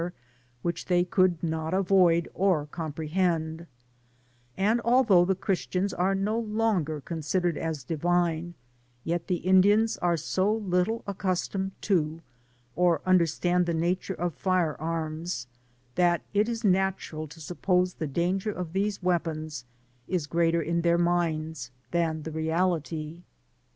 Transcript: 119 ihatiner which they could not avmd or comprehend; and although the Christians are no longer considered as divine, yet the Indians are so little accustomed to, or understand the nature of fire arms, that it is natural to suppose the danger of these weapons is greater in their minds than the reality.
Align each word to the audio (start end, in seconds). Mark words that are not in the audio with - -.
119 0.63 0.63
ihatiner 0.63 0.63
which 0.63 0.85
they 0.85 1.03
could 1.05 1.43
not 1.43 1.73
avmd 1.73 2.25
or 2.33 2.65
comprehend; 2.65 3.67
and 4.57 4.81
although 4.83 5.23
the 5.25 5.35
Christians 5.35 5.93
are 5.93 6.15
no 6.15 6.39
longer 6.39 6.99
considered 7.01 7.55
as 7.55 7.83
divine, 7.83 8.55
yet 9.03 9.27
the 9.27 9.35
Indians 9.35 9.97
are 9.97 10.17
so 10.17 10.51
little 10.51 11.03
accustomed 11.05 11.73
to, 11.83 12.19
or 12.75 13.01
understand 13.05 13.67
the 13.67 13.75
nature 13.75 14.15
of 14.15 14.33
fire 14.33 14.75
arms, 14.79 15.45
that 15.93 16.23
it 16.33 16.49
is 16.49 16.63
natural 16.63 17.27
to 17.27 17.39
suppose 17.39 17.93
the 17.93 18.07
danger 18.07 18.49
of 18.49 18.73
these 18.73 19.03
weapons 19.03 19.65
is 20.07 20.25
greater 20.25 20.63
in 20.63 20.81
their 20.81 20.97
minds 20.97 21.69
than 21.91 22.23
the 22.23 22.31
reality. 22.31 23.21